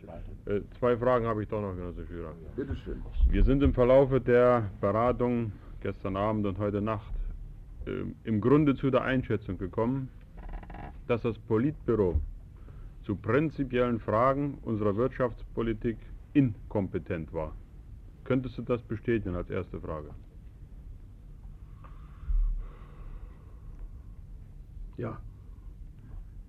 Äh, 0.46 0.62
zwei 0.78 0.96
Fragen 0.96 1.26
habe 1.26 1.42
ich 1.42 1.50
doch 1.50 1.60
noch, 1.60 1.76
Genosse 1.76 2.06
Schürer. 2.06 2.34
Bitte 2.56 2.76
schön. 2.76 3.02
Wir 3.30 3.44
sind 3.44 3.64
im 3.64 3.74
Verlaufe 3.74 4.22
der 4.22 4.70
Beratung 4.80 5.52
gestern 5.82 6.16
Abend 6.16 6.46
und 6.46 6.58
heute 6.60 6.82
Nacht 6.82 7.14
äh, 7.86 8.04
im 8.24 8.40
Grunde 8.40 8.76
zu 8.76 8.92
der 8.92 9.02
Einschätzung 9.02 9.58
gekommen, 9.58 10.10
dass 11.08 11.22
das 11.24 11.38
Politbüro 11.40 12.22
zu 13.04 13.16
prinzipiellen 13.16 14.00
Fragen 14.00 14.60
unserer 14.62 14.96
Wirtschaftspolitik 14.96 15.98
inkompetent 16.34 17.34
war. 17.34 17.56
Könntest 18.24 18.58
du 18.58 18.62
das 18.62 18.82
bestätigen 18.84 19.36
als 19.36 19.50
erste 19.50 19.80
Frage? 19.82 20.12
Ja. 24.98 25.20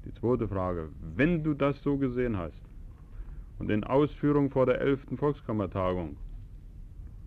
Die 0.04 0.12
zweite 0.14 0.46
Frage, 0.48 0.90
wenn 1.16 1.42
du 1.42 1.54
das 1.54 1.80
so 1.82 1.96
gesehen 1.96 2.36
hast 2.36 2.60
und 3.58 3.70
in 3.70 3.84
Ausführung 3.84 4.50
vor 4.50 4.66
der 4.66 4.80
11. 4.80 5.16
Volkskammertagung 5.16 6.16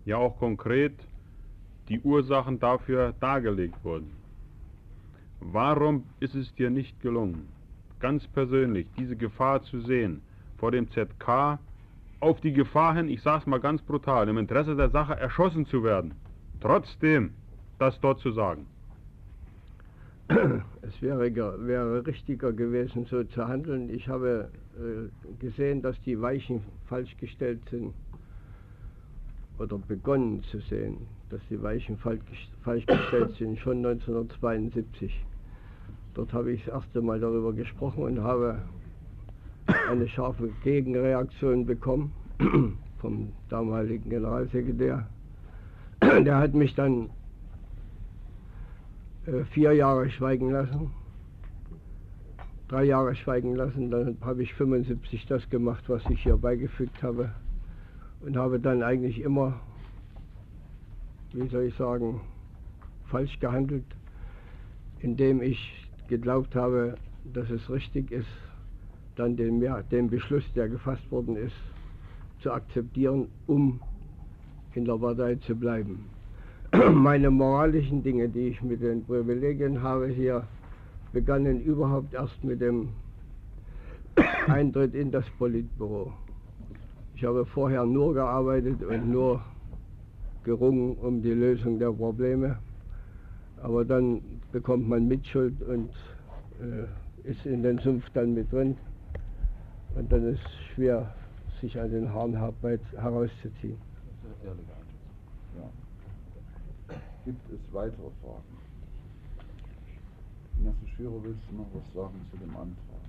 ja 0.04 0.18
auch 0.18 0.38
konkret 0.38 0.94
die 1.88 2.00
Ursachen 2.00 2.58
dafür 2.58 3.14
dargelegt 3.20 3.84
wurden, 3.84 4.10
warum 5.40 6.04
ist 6.20 6.34
es 6.34 6.54
dir 6.54 6.70
nicht 6.70 7.00
gelungen, 7.00 7.48
ganz 8.00 8.26
persönlich 8.28 8.86
diese 8.98 9.16
Gefahr 9.16 9.62
zu 9.62 9.80
sehen, 9.80 10.22
vor 10.58 10.70
dem 10.70 10.90
ZK 10.90 11.58
auf 12.20 12.40
die 12.40 12.52
Gefahr 12.52 12.94
hin, 12.94 13.08
ich 13.08 13.22
sage 13.22 13.40
es 13.40 13.46
mal 13.46 13.60
ganz 13.60 13.82
brutal, 13.82 14.28
im 14.28 14.38
Interesse 14.38 14.74
der 14.74 14.90
Sache 14.90 15.16
erschossen 15.16 15.66
zu 15.66 15.84
werden. 15.84 16.14
Trotzdem 16.60 17.34
das 17.78 18.00
dort 18.00 18.20
zu 18.20 18.32
sagen. 18.32 18.66
Es 20.28 21.00
wäre, 21.02 21.20
wäre 21.66 22.06
richtiger 22.06 22.52
gewesen, 22.52 23.06
so 23.06 23.22
zu 23.24 23.46
handeln. 23.46 23.90
Ich 23.90 24.08
habe 24.08 24.50
äh, 24.76 25.34
gesehen, 25.38 25.82
dass 25.82 26.00
die 26.02 26.20
Weichen 26.20 26.62
falsch 26.86 27.16
gestellt 27.18 27.60
sind 27.70 27.92
oder 29.58 29.78
begonnen 29.78 30.42
zu 30.44 30.60
sehen, 30.60 30.98
dass 31.30 31.40
die 31.50 31.60
Weichen 31.62 31.96
falsch, 31.98 32.20
ges- 32.30 32.62
falsch 32.62 32.86
gestellt 32.86 33.34
sind, 33.36 33.58
schon 33.58 33.78
1972. 33.78 35.24
Dort 36.14 36.32
habe 36.32 36.52
ich 36.52 36.64
das 36.64 36.74
erste 36.74 37.02
Mal 37.02 37.20
darüber 37.20 37.52
gesprochen 37.52 38.04
und 38.04 38.22
habe 38.22 38.62
eine 39.90 40.08
scharfe 40.08 40.48
Gegenreaktion 40.62 41.66
bekommen 41.66 42.12
vom 42.98 43.32
damaligen 43.48 44.08
Generalsekretär. 44.08 45.06
Der 46.02 46.36
hat 46.38 46.54
mich 46.54 46.74
dann 46.74 47.10
äh, 49.26 49.44
vier 49.52 49.72
Jahre 49.72 50.08
schweigen 50.10 50.50
lassen, 50.50 50.92
drei 52.68 52.84
Jahre 52.84 53.14
schweigen 53.16 53.56
lassen, 53.56 53.90
dann 53.90 54.16
habe 54.20 54.42
ich 54.42 54.54
75 54.54 55.26
das 55.26 55.48
gemacht, 55.50 55.84
was 55.88 56.04
ich 56.10 56.22
hier 56.22 56.36
beigefügt 56.36 57.02
habe 57.02 57.30
und 58.20 58.36
habe 58.36 58.60
dann 58.60 58.82
eigentlich 58.82 59.20
immer, 59.20 59.60
wie 61.36 61.48
soll 61.48 61.64
ich 61.64 61.74
sagen, 61.74 62.20
falsch 63.10 63.38
gehandelt, 63.40 63.84
indem 65.00 65.42
ich 65.42 65.88
geglaubt 66.08 66.54
habe, 66.54 66.94
dass 67.34 67.50
es 67.50 67.68
richtig 67.68 68.10
ist, 68.10 68.28
dann 69.16 69.36
den, 69.36 69.60
ja, 69.60 69.82
den 69.82 70.08
Beschluss, 70.08 70.44
der 70.54 70.68
gefasst 70.68 71.10
worden 71.10 71.36
ist, 71.36 71.56
zu 72.40 72.52
akzeptieren, 72.52 73.28
um 73.46 73.80
in 74.74 74.86
der 74.86 74.96
Partei 74.96 75.34
zu 75.36 75.54
bleiben. 75.54 76.06
Meine 76.92 77.30
moralischen 77.30 78.02
Dinge, 78.02 78.28
die 78.28 78.48
ich 78.48 78.62
mit 78.62 78.82
den 78.82 79.04
Privilegien 79.04 79.82
habe 79.82 80.08
hier, 80.08 80.46
begannen 81.12 81.60
überhaupt 81.60 82.14
erst 82.14 82.42
mit 82.44 82.60
dem 82.60 82.88
Eintritt 84.46 84.94
in 84.94 85.10
das 85.10 85.24
Politbüro. 85.38 86.12
Ich 87.14 87.24
habe 87.24 87.44
vorher 87.46 87.84
nur 87.84 88.14
gearbeitet 88.14 88.82
und 88.82 89.10
nur 89.10 89.42
gerungen 90.46 90.96
um 90.98 91.20
die 91.22 91.32
Lösung 91.32 91.78
der 91.78 91.92
Probleme, 91.92 92.58
aber 93.60 93.84
dann 93.84 94.22
bekommt 94.52 94.88
man 94.88 95.08
Mitschuld 95.08 95.60
und 95.62 95.90
äh, 96.60 97.28
ist 97.28 97.44
in 97.44 97.64
den 97.64 97.78
Sumpf 97.80 98.08
dann 98.14 98.32
mit 98.32 98.50
drin 98.52 98.76
und 99.96 100.10
dann 100.10 100.32
ist 100.32 100.40
es 100.40 100.74
schwer, 100.74 101.12
sich 101.60 101.78
an 101.80 101.90
den 101.90 102.12
Haaren 102.12 102.34
herauszuziehen. 102.34 103.78
Ja. 105.56 105.68
Gibt 107.24 107.50
es 107.50 107.60
weitere 107.72 108.10
Fragen? 108.22 108.56
Ignace 110.58 110.88
Schürer, 110.96 111.24
willst 111.24 111.42
du 111.50 111.56
noch 111.56 111.66
was 111.74 111.92
sagen 111.92 112.20
zu 112.30 112.36
dem 112.36 112.50
Antrag? 112.50 113.02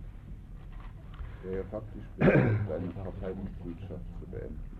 Der 1.43 1.57
ja 1.57 1.63
faktisch 1.69 2.03
deine 2.17 2.89
Parteimitgliedschaft 2.93 4.05
zu 4.19 4.25
beenden. 4.31 4.76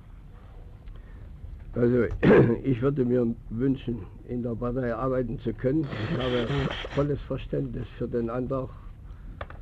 Also 1.78 2.06
ich 2.64 2.82
würde 2.82 3.06
mir 3.06 3.36
wünschen, 3.52 4.00
in 4.28 4.42
der 4.42 4.56
Partei 4.56 4.96
arbeiten 4.96 5.38
zu 5.40 5.54
können. 5.54 5.84
Ich 5.84 6.18
habe 6.18 6.48
volles 6.96 7.22
Verständnis 7.22 7.86
für 8.00 8.08
den 8.08 8.32
Antrag 8.32 8.70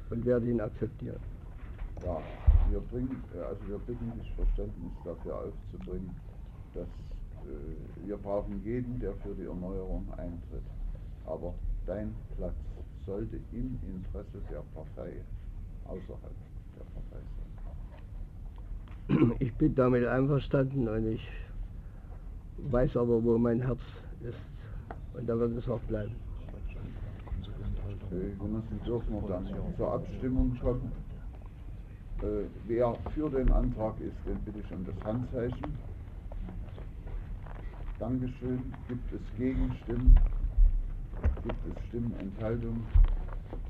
und 0.09 0.25
werde 0.25 0.49
ihn 0.49 0.61
akzeptieren. 0.61 1.19
Ja, 2.05 2.21
wir 2.71 2.79
bringen, 2.79 3.21
also 3.33 3.67
wir 3.67 3.79
bitten 3.79 4.13
dich 4.17 4.33
Verständnis 4.35 4.93
dafür 5.03 5.35
aufzubringen, 5.35 6.15
dass 6.73 6.85
äh, 6.85 8.07
wir 8.07 8.15
brauchen 8.17 8.61
jeden, 8.63 8.97
der 8.99 9.13
für 9.15 9.33
die 9.33 9.45
Erneuerung 9.45 10.07
eintritt. 10.15 10.63
Aber 11.25 11.53
dein 11.85 12.15
Platz 12.37 12.55
sollte 13.05 13.35
im 13.51 13.77
Interesse 13.83 14.41
der 14.49 14.63
Partei 14.73 15.21
außerhalb 15.83 16.33
der 16.77 16.85
Partei 16.93 17.19
sein. 17.35 17.51
Ich 19.39 19.53
bin 19.55 19.75
damit 19.75 20.05
einverstanden 20.05 20.87
und 20.87 21.07
ich 21.07 21.21
weiß 22.57 22.97
aber, 22.97 23.23
wo 23.23 23.37
mein 23.37 23.61
Herz 23.61 23.79
ist. 24.21 24.37
Und 25.13 25.27
da 25.27 25.37
wird 25.39 25.57
es 25.57 25.67
auch 25.69 25.79
bleiben. 25.81 26.15
Äh, 28.11 28.35
Genossen 28.37 28.79
dürfen 28.85 29.13
wir 29.13 29.27
dann 29.27 29.47
zur 29.77 29.93
Abstimmung 29.93 30.57
kommen. 30.59 30.91
Äh, 32.21 32.45
wer 32.67 32.97
für 33.13 33.29
den 33.29 33.51
Antrag 33.51 33.99
ist, 33.99 34.15
den 34.25 34.37
bitte 34.45 34.59
ich 34.59 34.71
um 34.71 34.85
das 34.85 34.95
Handzeichen. 35.05 35.77
Dankeschön. 37.99 38.73
Gibt 38.87 39.13
es 39.13 39.21
Gegenstimmen? 39.37 40.17
Gibt 41.43 41.65
es 41.67 41.87
Stimmenenthaltungen? 41.89 42.85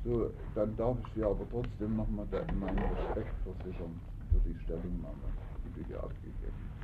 So, 0.04 0.30
dann 0.54 0.76
darf 0.78 0.98
ich 1.00 1.14
dir 1.14 1.28
aber 1.28 1.46
trotzdem 1.52 1.96
nochmal 1.96 2.28
meinen 2.60 2.84
Respekt 2.92 3.34
versichern 3.44 4.00
für 4.32 4.50
die 4.50 4.58
Stellungnahme, 4.64 5.28
die 5.64 5.82
du 5.82 5.88
hier 5.88 6.04
abgegeben 6.04 6.54
hast. 6.70 6.75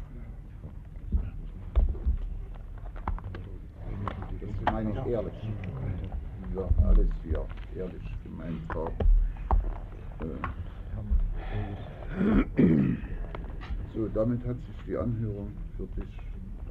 Das 4.42 4.74
meine 4.74 4.92
ich 4.92 5.06
ehrlich. 5.06 5.34
Ja, 6.56 6.68
alles 6.88 7.08
hier 7.24 7.46
ehrlich 7.78 8.04
gemeint 8.24 8.62
haben. 8.74 8.94
Äh, 10.22 10.26
So, 13.94 14.08
damit 14.14 14.40
hat 14.48 14.56
sich 14.56 14.76
die 14.88 14.98
Anhörung 14.98 15.50
für 15.78 15.88
dich 16.00 16.14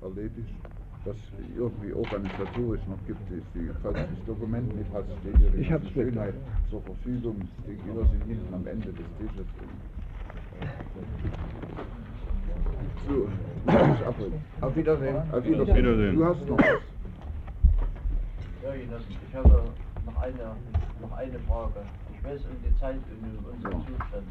erledigt. 0.02 0.54
Was 1.04 1.16
irgendwie 1.56 1.92
organisatorisch 1.94 2.80
noch 2.88 2.98
gibt, 3.06 3.20
ist 3.30 3.46
die, 3.54 3.70
falls 3.82 3.96
du 3.96 4.02
das 4.14 4.24
Dokument 4.26 4.74
mit 4.76 4.86
hast, 4.92 5.06
steht 5.20 5.38
dir 5.38 5.50
die. 5.50 5.92
Schönheit 5.92 6.34
zur 6.70 6.82
Verfügung. 6.82 7.36
Die 7.66 7.74
Glieder 7.76 8.04
sind 8.10 8.24
hinten 8.26 8.54
am 8.54 8.66
Ende 8.66 8.88
des 8.88 9.06
Tisches. 9.18 9.46
So. 13.08 13.28
Auf 14.60 14.76
Wiedersehen. 14.76 15.16
Auf 15.32 15.44
Wiedersehen. 15.44 15.76
Wiedersehen. 15.76 16.16
Du 16.16 16.24
hast 16.24 16.48
noch 16.48 16.58
was. 16.58 16.99
Ja, 18.70 18.76
Genossen, 18.76 19.16
ich 19.28 19.34
habe 19.34 19.48
noch 20.06 20.22
eine, 20.22 20.54
noch 21.00 21.16
eine 21.18 21.38
Frage. 21.48 21.80
Ich 22.14 22.24
weiß 22.24 22.40
um 22.42 22.56
die 22.62 22.78
Zeit 22.78 22.94
und 22.94 23.38
um 23.38 23.52
unseren 23.52 23.80
Zustand. 23.80 24.26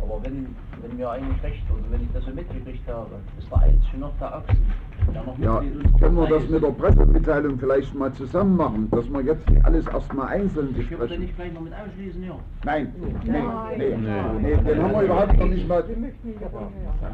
Aber 0.00 0.22
wenn, 0.22 0.54
wenn 0.80 0.96
mir 0.96 1.10
eigentlich 1.10 1.42
recht, 1.42 1.62
oder 1.72 1.82
wenn 1.90 2.02
ich 2.02 2.12
das 2.12 2.24
so 2.24 2.30
mitgekriegt 2.30 2.86
habe, 2.88 3.16
ist 3.36 3.50
der 3.50 3.58
Einzige 3.58 3.98
noch 3.98 4.12
der 4.20 4.32
Achsen. 4.36 4.74
Noch 5.12 5.38
Ja, 5.40 5.60
können 5.98 6.16
wir 6.16 6.26
das 6.28 6.48
mit 6.48 6.62
der 6.62 6.68
Pressemitteilung 6.70 7.58
vielleicht 7.58 7.94
mal 7.96 8.12
zusammen 8.12 8.56
machen, 8.56 8.88
dass 8.92 9.10
wir 9.10 9.22
jetzt 9.22 9.50
nicht 9.50 9.64
alles 9.64 9.86
erstmal 9.88 10.28
einzeln 10.28 10.68
Ich 10.70 10.76
würde 10.90 10.96
besprechen? 10.98 11.20
nicht 11.24 11.34
gleich 11.36 11.52
noch 11.52 11.60
mit 11.62 11.72
ausschließen, 11.74 12.22
ja. 12.22 12.36
Nein, 12.64 12.92
nee, 13.24 13.32
Nein. 13.32 13.44
nee, 13.76 13.96
Nee. 13.96 14.22
nee, 14.40 14.56
den 14.70 14.82
haben 14.82 14.92
wir 14.92 15.02
überhaupt 15.02 15.36
noch 15.36 15.46
nicht 15.48 15.68
mal. 15.68 15.84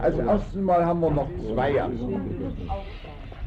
Also 0.02 0.20
erstens 0.20 0.62
mal 0.62 0.84
haben 0.84 1.00
wir 1.00 1.10
noch 1.10 1.28
zwei. 1.54 1.72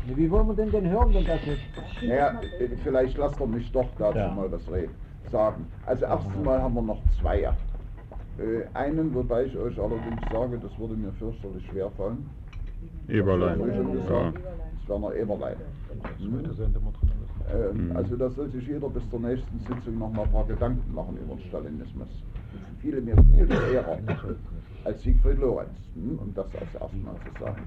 Wie 0.05 0.29
wollen 0.29 0.47
wir 0.47 0.55
denn 0.55 0.71
den 0.71 0.89
hören, 0.89 1.13
wenn 1.13 1.25
das 1.25 1.45
nicht? 1.45 1.61
Naja, 2.01 2.41
vielleicht 2.83 3.17
lasst 3.17 3.39
ihr 3.39 3.47
mich 3.47 3.71
doch 3.71 3.87
dazu 3.97 4.17
Ja. 4.17 4.31
mal 4.31 4.51
was 4.51 4.69
reden, 4.71 4.93
sagen. 5.31 5.65
Also 5.85 6.05
erstens 6.05 6.43
mal 6.43 6.61
haben 6.61 6.73
wir 6.75 6.81
noch 6.81 7.01
zwei. 7.21 7.41
Äh, 7.41 7.53
einen, 8.73 9.13
wobei 9.13 9.45
ich 9.45 9.57
euch 9.57 9.79
allerdings 9.79 10.21
sage, 10.31 10.57
das 10.57 10.77
würde 10.79 10.95
mir 10.95 11.11
fürchterlich 11.13 11.65
schwerfallen. 11.67 12.29
Eberlein. 13.07 13.59
Das 13.59 13.67
Ja. 14.09 14.33
Werner 14.87 15.15
Eberlein. 15.15 15.55
Hm? 16.19 16.43
Ähm, 17.51 17.89
Mhm. 17.89 17.95
Also 17.97 18.15
da 18.15 18.29
soll 18.29 18.49
sich 18.49 18.67
jeder 18.67 18.89
bis 18.89 19.07
zur 19.09 19.19
nächsten 19.19 19.59
Sitzung 19.59 19.99
noch 19.99 20.11
mal 20.11 20.23
ein 20.23 20.31
paar 20.31 20.45
Gedanken 20.47 20.93
machen 20.93 21.17
über 21.17 21.35
den 21.35 21.43
Stalinismus. 21.47 22.09
Viele 22.79 23.01
mir 23.01 23.15
viel 23.15 23.47
schwerer 23.47 23.97
als 24.83 25.01
Siegfried 25.01 25.39
Lorenz, 25.39 25.77
hm? 25.95 26.19
um 26.19 26.33
das 26.33 26.47
als 26.55 26.75
erstmal 26.75 27.15
zu 27.15 27.43
sagen. 27.43 27.65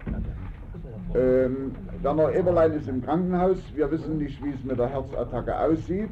Ähm, 1.14 1.72
Werner 2.02 2.32
Eberlein 2.34 2.72
ist 2.72 2.88
im 2.88 3.02
Krankenhaus. 3.02 3.58
Wir 3.74 3.90
wissen 3.90 4.18
nicht, 4.18 4.42
wie 4.44 4.50
es 4.50 4.62
mit 4.64 4.78
der 4.78 4.88
Herzattacke 4.88 5.58
aussieht. 5.58 6.10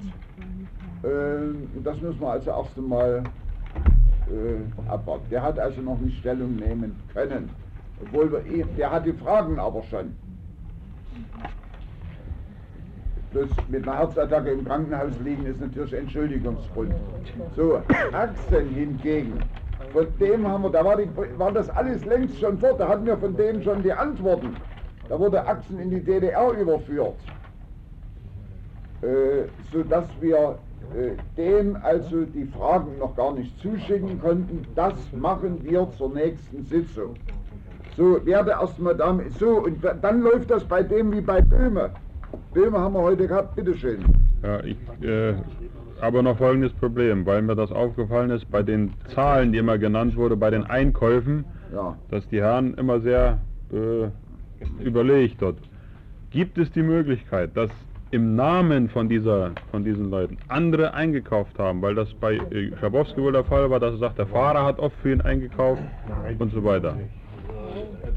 Ähm, 1.05 1.69
das 1.83 2.01
müssen 2.01 2.21
wir 2.21 2.31
also 2.31 2.51
erst 2.51 2.79
einmal 2.79 3.23
äh, 4.31 4.91
abwarten. 4.91 5.25
Der 5.31 5.43
hat 5.43 5.59
also 5.59 5.81
noch 5.83 6.01
nicht 6.01 6.19
Stellung 6.19 6.57
nehmen 6.57 6.97
können. 7.13 7.51
Obwohl 8.03 8.33
wir 8.33 8.65
der 8.77 8.91
hat 8.91 9.07
die 9.07 9.13
Fragen 9.13 9.59
aber 9.59 9.83
schon. 9.85 10.13
Bloß 13.35 13.49
mit 13.69 13.83
einer 13.83 13.99
Herzattacke 13.99 14.51
im 14.51 14.65
Krankenhaus 14.65 15.11
liegen 15.25 15.45
ist 15.45 15.61
natürlich 15.61 15.93
Entschuldigungsgrund. 15.93 16.95
So, 17.57 17.81
Achsen 18.13 18.69
hingegen, 18.69 19.33
von 19.93 20.07
dem 20.21 20.47
haben 20.47 20.63
wir, 20.63 20.71
da 20.71 20.85
war, 20.85 20.97
die, 20.97 21.09
war 21.37 21.51
das 21.51 21.69
alles 21.69 22.05
längst 22.05 22.39
schon 22.39 22.57
fort, 22.59 22.79
da 22.79 22.87
hatten 22.87 23.05
wir 23.07 23.17
von 23.19 23.37
dem 23.37 23.61
schon 23.61 23.83
die 23.83 23.93
Antworten. 23.93 24.57
Da 25.09 25.19
wurde 25.19 25.45
Achsen 25.45 25.81
in 25.81 25.91
die 25.91 26.01
DDR 26.01 26.53
überführt. 26.53 27.17
Äh, 29.03 29.49
sodass 29.73 30.07
wir 30.21 30.57
äh, 30.97 31.17
dem 31.37 31.77
also 31.83 32.25
die 32.25 32.45
Fragen 32.47 32.99
noch 33.01 33.17
gar 33.17 33.35
nicht 33.35 33.59
zuschicken 33.61 34.21
konnten. 34.21 34.65
Das 34.77 34.95
machen 35.13 35.59
wir 35.65 35.91
zur 35.99 36.15
nächsten 36.15 36.63
Sitzung. 36.67 37.17
So, 37.97 38.25
werde 38.25 38.53
erstmal 38.53 38.95
damit. 38.95 39.33
So, 39.39 39.65
und 39.65 39.85
da- 39.85 39.95
dann 39.95 40.21
läuft 40.21 40.51
das 40.53 40.65
bei 40.65 40.85
dem 40.85 41.13
wie 41.13 41.21
bei 41.21 41.43
Böhme. 41.43 41.91
Böhme 42.53 42.79
haben 42.79 42.95
wir 42.95 43.01
heute 43.03 43.27
gehabt, 43.27 43.57
bitteschön. 43.57 44.05
Ja, 44.43 44.61
ich 44.65 44.77
äh, 45.07 45.35
habe 46.01 46.23
noch 46.23 46.37
folgendes 46.39 46.73
Problem, 46.75 47.25
weil 47.27 47.43
mir 47.43 47.55
das 47.57 47.73
aufgefallen 47.73 48.31
ist, 48.31 48.51
bei 48.51 48.63
den 48.63 48.93
Zahlen, 49.15 49.53
die 49.53 49.59
immer 49.59 49.79
genannt 49.79 50.17
wurde, 50.17 50.37
bei 50.37 50.51
den 50.51 50.65
Einkäufen, 50.65 51.45
Ja. 51.73 51.97
dass 52.11 52.27
die 52.29 52.41
Herren 52.41 52.75
immer 52.75 53.01
sehr 53.01 53.39
äh, 53.73 54.09
überlegt 54.85 55.41
dort. 55.41 55.57
Gibt 56.31 56.59
es 56.59 56.71
die 56.73 56.83
Möglichkeit, 56.83 57.57
dass 57.57 57.71
im 58.11 58.37
Namen 58.37 58.89
von, 58.91 59.09
dieser, 59.09 59.51
von 59.71 59.83
diesen 59.85 60.11
Leuten 60.11 60.37
andere 60.49 60.95
eingekauft 60.95 61.59
haben, 61.59 61.83
weil 61.83 61.95
das 61.95 62.13
bei 62.15 62.35
äh, 62.35 62.71
Schabowski 62.81 63.21
wohl 63.21 63.33
der 63.33 63.45
Fall 63.45 63.69
war, 63.71 63.81
dass 63.81 63.93
er 63.95 63.99
sagt, 63.99 64.19
der 64.19 64.27
Fahrer 64.27 64.65
hat 64.65 64.79
oft 64.79 64.97
für 65.03 65.11
ihn 65.13 65.21
eingekauft 65.21 65.83
und 66.39 66.53
so 66.53 66.63
weiter. 66.63 66.97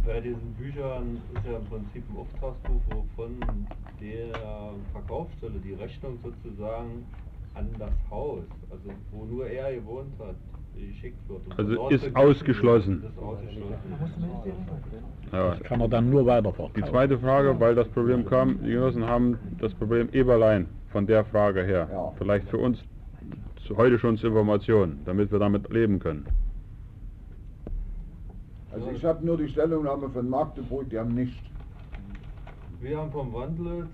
Bei 0.07 0.21
diesen 0.21 0.53
Büchern 0.53 1.21
ist 1.35 1.45
ja 1.45 1.57
im 1.57 1.65
Prinzip 1.65 2.03
ein 2.09 2.17
Auftragsbuch, 2.17 2.81
wovon 2.91 3.39
der 3.99 4.31
Verkaufsstelle 4.93 5.59
die 5.59 5.73
Rechnung 5.73 6.17
sozusagen 6.23 7.05
an 7.55 7.67
das 7.77 7.91
Haus, 8.09 8.43
also 8.71 8.89
wo 9.11 9.25
nur 9.25 9.47
er 9.47 9.75
gewohnt 9.75 10.13
hat, 10.17 10.35
geschickt 10.77 11.17
wird. 11.27 11.41
Und 11.45 11.59
Also 11.59 11.89
ist 11.89 12.15
ausgeschlossen. 12.15 13.03
Ist 13.03 13.21
ausgeschlossen. 13.21 13.73
Ja. 15.33 15.55
Kann 15.63 15.81
er 15.81 15.89
dann 15.89 16.09
nur 16.09 16.21
Die 16.21 16.27
weiterverkaufen. 16.27 16.85
zweite 16.85 17.19
Frage, 17.19 17.59
weil 17.59 17.75
das 17.75 17.89
Problem 17.89 18.25
kam, 18.25 18.63
die 18.63 18.71
Genossen 18.71 19.05
haben 19.05 19.37
das 19.59 19.73
Problem 19.73 20.07
Eberlein 20.13 20.67
von 20.93 21.05
der 21.05 21.25
Frage 21.25 21.63
her. 21.63 21.89
Ja. 21.91 22.13
Vielleicht 22.17 22.47
für 22.47 22.59
uns 22.59 22.81
heute 23.75 23.99
schon 23.99 24.15
zur 24.17 24.29
Information, 24.29 24.99
damit 25.03 25.33
wir 25.33 25.39
damit 25.39 25.69
leben 25.69 25.99
können. 25.99 26.25
Also 28.77 28.91
ich 28.91 29.03
habe 29.03 29.25
nur 29.25 29.37
die 29.37 29.49
Stellungnahme 29.49 30.07
von 30.07 30.29
Magdeburg, 30.29 30.87
die 30.91 30.99
haben 30.99 31.15
nicht. 31.15 31.41
Wir 32.79 32.99
haben 32.99 33.11
vom 33.11 33.33
Wandlitz, 33.33 33.87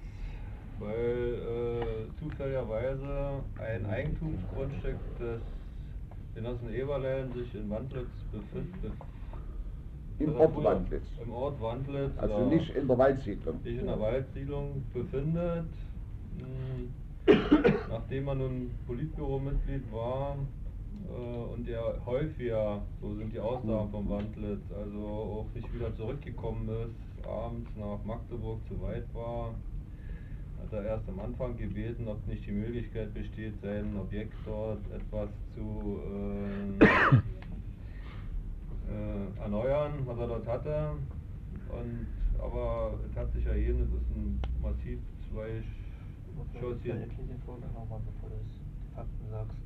weil 0.77 1.35
äh, 1.39 2.19
zufälligerweise 2.19 3.39
ein 3.59 3.85
Eigentumsgrundstück 3.85 4.97
des 5.19 5.39
Genossen 6.35 6.73
Eberlein 6.73 7.31
sich 7.31 7.55
in 7.55 7.69
Wandlitz 7.69 8.09
befindet. 8.29 8.91
Im 10.19 10.35
Ort 10.35 10.61
Wandlitz. 10.61 11.05
Im 11.23 11.31
Ort 11.31 11.61
Wandlitz. 11.61 12.11
Also 12.17 12.39
ja, 12.39 12.45
nicht 12.47 12.75
in 12.75 12.85
der 12.85 12.97
Waldsiedlung. 12.97 13.63
sich 13.63 13.79
in 13.79 13.85
der 13.85 13.99
Waldsiedlung 14.01 14.83
befindet. 14.93 15.65
Hm, 16.39 16.93
Nachdem 17.89 18.27
er 18.27 18.35
nun 18.35 18.71
Politbüromitglied 18.85 19.89
war 19.93 20.35
äh, 21.09 21.53
und 21.53 21.67
er 21.67 22.05
häufiger, 22.05 22.81
so 23.01 23.15
sind 23.15 23.33
die 23.33 23.39
Aussagen 23.39 23.89
vom 23.91 24.09
Wandlitz, 24.09 24.63
also 24.71 25.05
auch 25.05 25.47
nicht 25.53 25.73
wieder 25.73 25.95
zurückgekommen 25.95 26.69
ist, 26.69 27.27
abends 27.27 27.69
nach 27.77 28.03
Magdeburg 28.03 28.59
zu 28.67 28.81
weit 28.81 29.05
war, 29.13 29.53
hat 30.59 30.73
er 30.73 30.85
erst 30.85 31.07
am 31.09 31.19
Anfang 31.19 31.57
gebeten, 31.57 32.07
ob 32.07 32.25
nicht 32.27 32.45
die 32.45 32.51
Möglichkeit 32.51 33.13
besteht, 33.13 33.53
sein 33.61 33.97
Objekt 33.97 34.33
dort 34.45 34.79
etwas 34.91 35.29
zu 35.55 35.99
äh, 36.79 36.85
äh, 38.91 39.41
erneuern, 39.41 39.93
was 40.05 40.17
er 40.17 40.27
dort 40.27 40.47
hatte. 40.47 40.91
Und, 41.69 42.07
aber 42.39 42.93
es 43.09 43.17
hat 43.17 43.31
sich 43.33 43.45
ergeben, 43.45 43.81
es 43.81 43.89
ist 43.89 44.15
ein 44.15 44.41
massiv 44.61 44.99
zwei 45.31 45.61
Schuss 46.59 46.77
hier. 46.83 46.95
Erklär 46.95 47.27
den 47.27 47.41
Vorgang 47.45 47.73
nochmal, 47.73 47.99
bevor 48.05 48.29
du 48.29 48.35
die 48.35 48.95
Fakten 48.95 49.29
sagst. 49.29 49.62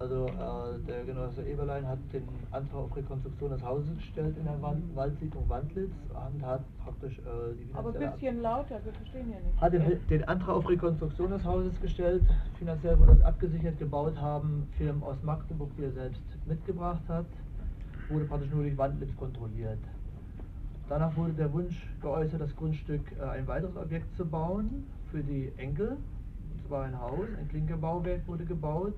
Also 0.00 0.28
äh, 0.28 0.86
der 0.88 1.04
Genosse 1.04 1.42
Eberlein 1.42 1.86
hat 1.86 1.98
den 2.10 2.26
Antrag 2.52 2.80
auf 2.80 2.96
Rekonstruktion 2.96 3.50
des 3.50 3.62
Hauses 3.62 3.94
gestellt 3.98 4.34
in 4.38 4.44
der 4.44 4.60
Wand, 4.62 4.96
Waldsiedlung 4.96 5.46
Wandlitz 5.46 5.92
und 6.08 6.42
hat 6.46 6.62
praktisch 6.82 7.18
äh, 7.18 7.54
die 7.54 7.74
Aber 7.74 7.92
ein 7.94 8.12
bisschen 8.12 8.40
lauter, 8.40 8.80
wir 8.82 8.94
verstehen 8.94 9.30
ja 9.30 9.36
nicht. 9.38 9.60
hat 9.60 9.72
den, 9.74 10.08
den 10.08 10.24
Antrag 10.24 10.56
auf 10.56 10.66
Rekonstruktion 10.70 11.32
des 11.32 11.44
Hauses 11.44 11.78
gestellt. 11.82 12.22
Finanziell 12.58 12.98
wurde 12.98 13.16
das 13.16 13.20
abgesichert, 13.26 13.78
gebaut 13.78 14.16
haben 14.18 14.66
Firmen 14.78 15.02
aus 15.02 15.22
Magdeburg, 15.22 15.70
die 15.76 15.84
er 15.84 15.92
selbst 15.92 16.22
mitgebracht 16.46 17.02
hat. 17.06 17.26
Wurde 18.08 18.24
praktisch 18.24 18.50
nur 18.52 18.62
durch 18.62 18.78
Wandlitz 18.78 19.14
kontrolliert. 19.18 19.80
Danach 20.88 21.14
wurde 21.14 21.34
der 21.34 21.52
Wunsch 21.52 21.86
geäußert, 22.00 22.40
das 22.40 22.56
Grundstück 22.56 23.02
äh, 23.20 23.22
ein 23.22 23.46
weiteres 23.46 23.76
Objekt 23.76 24.16
zu 24.16 24.24
bauen 24.24 24.86
für 25.10 25.22
die 25.22 25.52
Enkel. 25.58 25.98
Und 26.54 26.66
zwar 26.66 26.84
ein 26.84 26.98
Haus, 26.98 27.28
ein 27.38 27.46
Klinkerbauwerk 27.48 28.26
wurde 28.26 28.46
gebaut. 28.46 28.94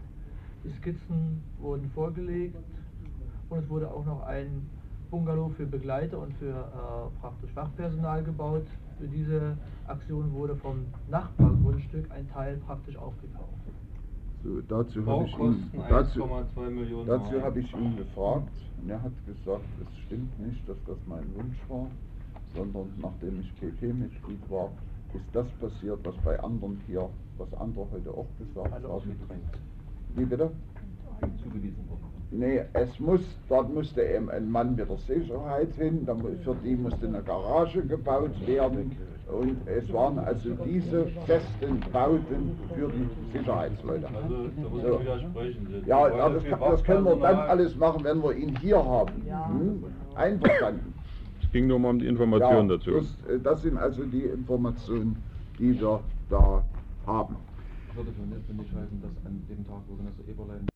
Die 0.65 0.71
Skizzen 0.71 1.43
wurden 1.59 1.91
vorgelegt 1.91 2.57
und 3.51 3.59
es 3.59 3.69
wurde 3.69 3.91
auch 3.91 4.05
noch 4.05 4.23
ein 4.27 4.69
Bungalow 5.11 5.51
für 5.51 5.67
Begleiter 5.67 6.19
und 6.19 6.33
für 6.35 6.51
äh, 6.51 7.21
praktisch 7.21 7.51
Fachpersonal 7.53 8.23
gebaut. 8.25 8.67
Für 8.99 9.09
diese 9.09 9.57
Aktion 9.87 10.33
wurde 10.33 10.55
vom 10.57 10.87
Nachbargrundstück 11.11 12.11
ein 12.11 12.29
Teil 12.31 12.57
praktisch 12.67 12.97
aufgekauft. 12.97 13.49
So, 14.45 14.61
dazu 14.69 15.07
habe 15.07 15.25
ich 15.25 15.39
ihn, 15.39 15.71
dazu, 15.89 16.25
1,2 16.25 16.71
Millionen 16.71 17.07
dazu 17.07 17.41
habe 17.43 17.61
ich 17.61 17.73
ihn 17.75 17.97
gefragt 17.97 18.49
und 18.81 18.91
er 18.91 19.03
hat 19.03 19.13
gesagt, 19.27 19.65
es 19.81 19.99
stimmt 20.07 20.39
nicht, 20.41 20.69
dass 20.69 20.77
das 20.87 20.97
mein 21.07 21.25
Wunsch 21.35 21.59
war, 21.69 21.87
sondern 22.55 22.93
nachdem 23.01 23.41
ich 23.41 23.55
PP-Mitglied 23.61 24.51
war, 24.51 24.71
ist 25.15 25.25
das 25.33 25.47
passiert, 25.61 25.99
was 26.05 26.17
bei 26.25 26.41
anderen 26.41 26.81
hier, 26.87 27.09
was 27.39 27.53
andere 27.55 27.87
heute 27.93 28.11
auch 28.11 28.27
gesagt 28.39 28.73
Also 28.73 28.89
haben. 28.95 29.13
Wie 30.15 30.25
bitte? 30.25 30.51
Zugewiesen 31.43 31.89
worden. 31.89 32.03
Nee, 32.31 32.63
es 32.73 32.99
muss, 32.99 33.21
dort 33.49 33.73
musste 33.73 34.03
eben 34.03 34.31
ein 34.31 34.51
Mann 34.51 34.75
mit 34.75 34.89
der 34.89 34.97
Sicherheit 34.97 35.75
hin, 35.75 36.07
für 36.43 36.57
die 36.65 36.77
musste 36.77 37.07
eine 37.07 37.23
Garage 37.23 37.83
gebaut 37.83 38.47
werden 38.47 38.97
und 39.29 39.69
es 39.69 39.93
waren 39.93 40.19
also 40.19 40.55
diese 40.65 41.07
festen 41.27 41.81
Bauten 41.93 42.59
für 42.75 42.91
die 42.91 43.39
Sicherheitsleute. 43.39 44.07
Also, 44.07 44.49
da 44.63 44.69
muss 44.69 44.83
So. 44.83 45.01
Ja, 45.87 46.09
ja 46.09 46.29
das, 46.31 46.45
kann, 46.45 46.61
das 46.61 46.85
können 46.85 47.05
wir 47.05 47.17
dann 47.17 47.37
alles 47.37 47.77
machen, 47.77 48.03
wenn 48.03 48.23
wir 48.23 48.35
ihn 48.35 48.57
hier 48.57 48.83
haben. 48.83 49.27
Ja. 49.27 49.49
Hm? 49.49 49.85
Einverstanden. 50.15 50.95
Es 51.43 51.53
ging 51.53 51.67
nur 51.67 51.79
mal 51.79 51.91
um 51.91 51.99
die 51.99 52.07
Information 52.07 52.71
ja, 52.71 52.77
dazu. 52.77 52.93
Das, 52.93 53.31
äh, 53.31 53.41
das 53.41 53.63
sind 53.63 53.77
also 53.77 54.05
die 54.05 54.25
Informationen, 54.25 55.23
die 55.59 55.79
wir 55.79 56.01
da 56.31 56.65
haben. 57.07 57.37
Würde 57.95 58.13
für 58.13 58.55
nicht 58.55 58.73
heißen, 58.73 59.03
dass 59.03 59.27
an 59.27 59.47
dem 59.49 59.67
Tag, 59.67 59.83
wo 59.89 59.97
Genosse 59.97 60.23
Eberlein 60.29 60.72